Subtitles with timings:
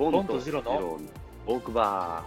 [0.00, 0.98] ポポンとジロの
[1.46, 2.24] オークバ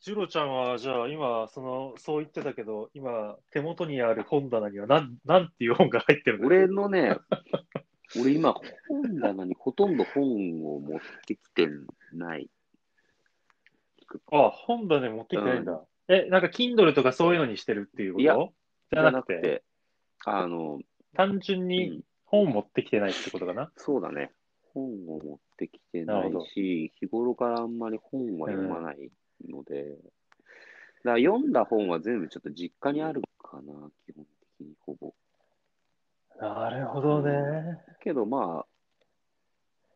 [0.00, 6.42] ジロちゃんは、じゃあ今、その、そう言ってたけど、今、手元にある本棚には、なん、なんていう本が入ってるー。
[6.42, 6.46] の？
[6.46, 7.16] 俺のね、
[8.16, 8.54] 俺今、
[8.88, 11.66] 本棚にほとんど本を持ってきて
[12.12, 12.48] ない。
[14.30, 15.84] あ、本棚に持ってきてないんだ。
[16.08, 18.22] え、なんか、Kindle とかそういうのにしてるっていうこと？
[18.22, 18.50] いやじ
[18.92, 19.64] じゃゃなくて、なくて、
[20.24, 20.80] あの、
[21.14, 23.72] 単純うにん、本持ってきてないってことかな？
[23.76, 24.32] そうだね。
[24.74, 29.10] 本を持ってきてないし、日頃からあんまり本は読まない
[29.48, 29.98] ので、だか
[31.04, 33.62] ら読んだ本は全部ちょっと実家にあるかな、
[34.04, 34.24] 基本
[34.58, 35.14] 的にほぼ。
[36.38, 37.80] なるほどね。
[38.02, 38.66] けどまあ、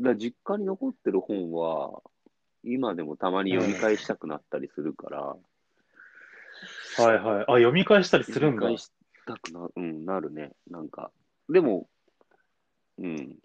[0.00, 2.02] だ実家に残ってる本は、
[2.64, 5.36] 今でもたまに読み返したくなったりするから、
[6.96, 7.42] はいはい。
[7.42, 8.76] あ、読み返したりするんだ読み。
[8.76, 8.92] 返し
[9.26, 10.52] たくな、うん、なるね。
[10.70, 11.10] なんか、
[11.48, 11.88] でも、
[12.98, 13.38] うん。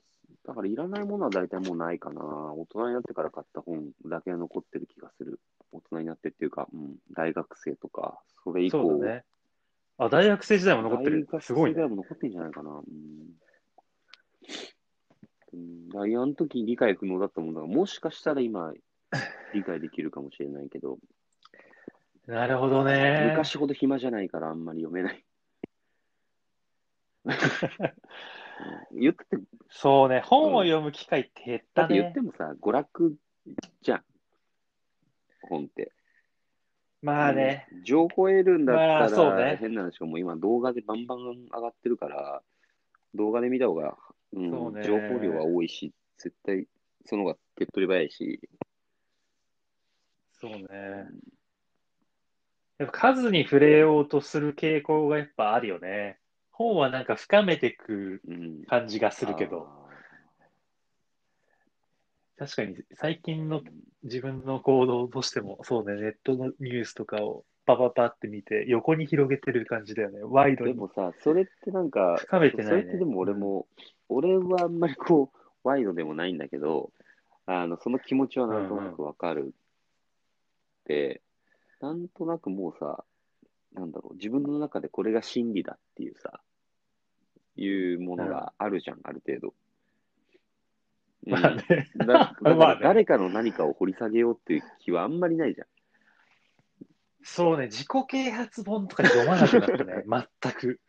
[0.45, 2.21] だからいらないものは大体もうないかな。
[2.21, 5.39] 大人になってから買った本だけが残ってる気がする。
[5.71, 8.81] 大人になってっていうか、うん、大学生とか、それ以降。
[8.81, 9.25] そうだね。
[9.97, 11.33] あ、大学生時代も残ってる大。
[11.33, 11.73] 学すごいね。
[11.73, 12.71] 生ぐらいも残ってんじゃないかな。
[12.71, 12.83] うん。
[15.51, 18.73] うん、あの時理解不能だったものが、もしかしたら今、
[19.53, 20.99] 理解できるかもしれないけど、
[22.29, 23.29] なるほどね。
[23.31, 25.25] 昔ほど暇じゃないからあんまり読めない。
[27.25, 27.29] う
[28.97, 29.37] ん言ってて、
[29.69, 30.21] そうね。
[30.21, 32.13] 本を読む機会って減っだったて言っね。
[32.13, 33.15] てもさ、娯楽
[33.81, 34.03] じゃん。
[35.41, 35.91] 本って。
[37.01, 37.67] まあね。
[37.71, 41.19] うん情報得るんだまあったら、ね変な話がもう今動画でバンバン
[41.51, 42.43] 上がってるから、
[43.15, 43.97] 動画で見た方が、
[44.33, 46.67] うんね情報量は多いし、絶対
[47.05, 48.39] その方が手っ取り早いし、
[50.33, 51.07] そうね。
[52.79, 56.17] やっぱ数に触れようとする傾向がやっぱあるよね。
[56.51, 58.63] 本はなんか深めていくうん。
[58.67, 59.67] 感じがするけど、
[62.37, 63.61] 確かに最近の
[64.03, 70.19] 自分の行動としても、そうね、ネットのニュースとかをパパパって見て、横に広げてる感じだよね。
[70.23, 70.73] ワイドに。
[70.73, 73.67] でもさ、それってなんか、深めてないねそれってでも俺も、
[74.07, 76.91] 俺はあんまりこう、ワイドでもないんだけど、
[77.45, 79.53] あの、その気持ちはなんとなくわかる。
[80.85, 81.21] で、
[81.81, 83.03] なんとなくもうさ、
[83.73, 86.41] なんだろう、自分の中でこれが真理だっていうさ、
[87.55, 89.47] いうものがあるじゃん、ある程度。
[89.49, 89.53] うん
[91.25, 91.89] まあね。
[91.95, 95.67] だだか 誰かの何かを掘り下げようっていう気はあんまりないじゃん。
[97.21, 100.03] そうね、自己啓発本とか読まなくなったね。
[100.41, 100.79] 全く。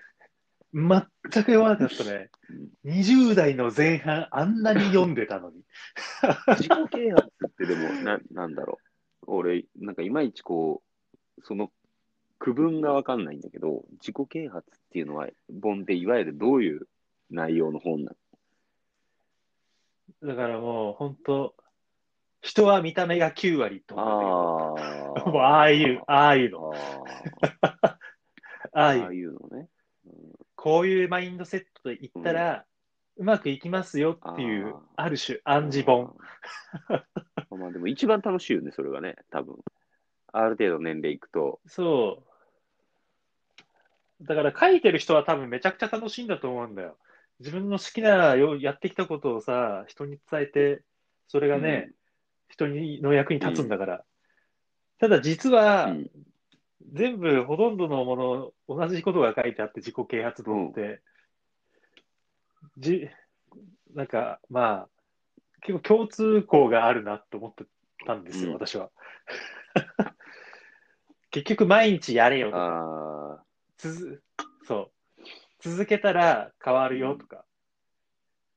[0.72, 2.30] 全く読まなくなったね。
[2.84, 5.64] 20代の前半、あんなに読んでたのに。
[6.56, 8.89] 自己啓発ってでも、な、なんだろう。
[9.26, 10.82] 俺、なんかいまいちこ
[11.38, 11.70] う、その
[12.38, 15.28] 区分がわかんないんだけど、自己啓発っていうのは、
[15.62, 16.88] 本っていわゆるどういう
[17.30, 18.12] 内容の本な
[20.22, 21.54] だからもう、本当
[22.42, 24.76] 人は見た目が9割との思。
[24.78, 26.74] あ もうああいう、ああいうあの。
[28.72, 29.68] ああいう、のね。
[30.54, 32.64] こういうマインドセットでいったら、
[33.16, 36.16] うまくいきますよっていう、ある種、暗示本。
[37.60, 39.56] まあでも一番楽しいよね、それがね、多分。
[40.32, 41.60] ある程度年齢いくと。
[41.66, 42.22] そ
[44.20, 44.26] う。
[44.26, 46.96] だから書いてる人は多分めちゃくちゃ楽しいんだと思うんだよ。
[47.40, 50.82] 自分の好きなよやってきたことをさ、人に伝えて、
[51.28, 51.92] それがね、
[52.48, 54.04] 人にの役に立つんだから。
[54.98, 56.10] ただ実は、うん
[56.92, 61.02] 全部ほとんどのもの、同じことが書いてあって、自己啓発本って。
[62.78, 63.08] じ、
[63.94, 64.88] なんか、まあ、
[65.62, 67.64] 結構共通項があるなと思って
[68.06, 68.90] たんですよ、うん私は。
[71.30, 73.44] 結局、毎日やれよとか、あ
[73.76, 74.20] つづ
[74.64, 74.90] そう。
[75.60, 77.44] 続けたら変わるよとか、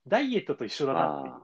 [0.08, 1.36] ダイエットと一緒あだなっていう。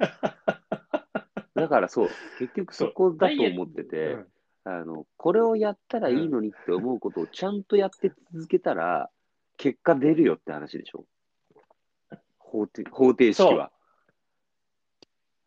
[0.00, 1.60] あ。
[1.60, 4.26] だからそう、結局そこだと思ってて、うん
[4.64, 9.10] あの、これをやったらいいのにって思うことをちゃんとやって続けたら、
[9.58, 11.04] 結果出るよって話でしょ。
[12.38, 13.70] 方程方程式は。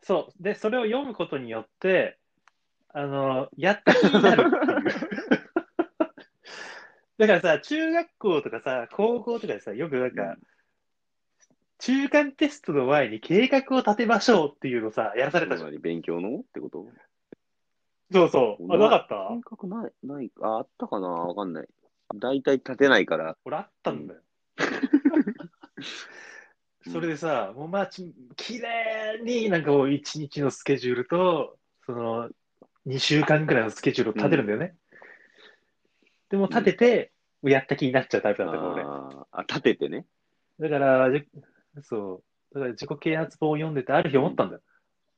[0.07, 0.41] そう。
[0.41, 2.17] で、それを読むことによって、
[2.93, 4.63] あの、やった気になるっていう。
[7.19, 10.37] だからさ、中学校とかさ、高校とかでさ、よくなんか、
[11.79, 15.77] 中間テストの前に計画を立てましょうっていうのさ、やらされたじゃん。
[15.81, 16.39] 勉強の？
[16.39, 16.87] ってこと？
[18.13, 18.73] そうそう。
[18.73, 19.29] あ、なかった？
[19.59, 21.09] 計画ない、ない、あ、あったかな？
[21.09, 21.67] わかんない。
[22.15, 23.35] 大体立てないから。
[23.43, 24.21] 俺あったんだよ。
[26.91, 32.29] それでさ、もうまあち、綺麗になんかもう一日のスケジュールと、その、
[32.85, 34.75] 2週間くらいのスケジュールを立てるんだよね。
[36.29, 37.11] でも立てて、
[37.43, 38.83] やった気になっちゃうタイプだったから、俺。
[39.31, 40.05] あ立ててね。
[40.59, 41.25] だから、じ
[41.83, 42.53] そう。
[42.53, 44.61] だから自己啓発本を読んでて、ある日思ったんだよ。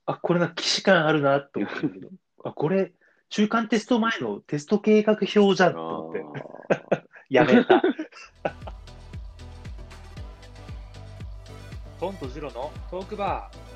[0.06, 2.10] あ、これな、既視感あるなと思ったんだけど。
[2.44, 2.94] あ、これ、
[3.30, 6.24] 中間テスト前のテスト計画表じゃんと思って、
[6.96, 7.82] あ やめた。
[12.00, 13.69] トンとジロのトークバー。